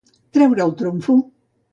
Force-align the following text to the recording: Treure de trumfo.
Treure 0.37 0.57
de 0.71 0.75
trumfo. 0.79 1.17